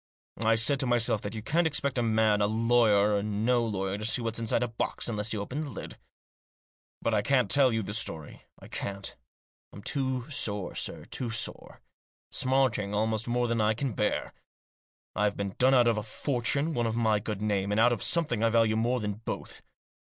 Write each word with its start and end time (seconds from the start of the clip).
I 0.43 0.55
said 0.55 0.79
to 0.79 0.87
myself 0.87 1.21
that 1.21 1.35
you 1.35 1.43
can't 1.43 1.67
expect 1.67 1.99
a 1.99 2.01
man, 2.01 2.39
lawyer 2.39 3.15
or 3.15 3.21
no 3.21 3.63
lawyer, 3.63 3.99
to 3.99 4.05
see 4.05 4.19
what's 4.19 4.39
inside 4.39 4.63
a 4.63 4.67
box 4.67 5.07
unless 5.07 5.31
you 5.31 5.39
open 5.39 5.61
the 5.61 5.69
lid. 5.69 5.99
But 7.03 7.13
I 7.13 7.21
can't 7.21 7.51
tell 7.51 7.71
you 7.71 7.83
the 7.83 7.93
story; 7.93 8.41
I 8.57 8.67
can't. 8.67 9.15
I'm 9.71 9.83
too 9.83 10.27
sore, 10.27 10.73
sir, 10.73 11.05
too 11.05 11.29
sore. 11.29 11.81
Smarting 12.31 12.95
almost 12.95 13.27
more 13.27 13.47
than 13.47 13.61
I 13.61 13.75
can 13.75 13.93
bear. 13.93 14.33
I've 15.15 15.37
been 15.37 15.53
done 15.59 15.75
out 15.75 15.87
of 15.87 15.99
a 15.99 16.01
fortune, 16.01 16.75
out 16.75 16.87
of 16.87 16.95
my 16.95 17.19
good 17.19 17.43
name, 17.43 17.69
and 17.69 17.79
out 17.79 17.93
of 17.93 18.01
something 18.01 18.41
I 18.43 18.49
value 18.49 18.75
more 18.75 18.99
than 18.99 19.21
both. 19.23 19.61